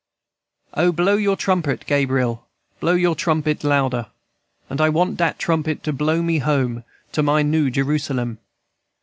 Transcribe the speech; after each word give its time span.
"O, 0.73 0.91
blow 0.91 1.15
your 1.15 1.35
trumpet, 1.37 1.83
Gabriel, 1.85 2.47
Blow 2.79 2.93
your 2.93 3.13
trumpet 3.15 3.63
louder; 3.63 4.07
And 4.67 4.81
I 4.81 4.89
want 4.89 5.15
dat 5.17 5.37
trumpet 5.37 5.83
to 5.83 5.93
blow 5.93 6.23
me 6.23 6.39
home 6.39 6.83
To 7.11 7.21
my 7.21 7.43
new 7.43 7.69
Jerusalem. 7.69 8.39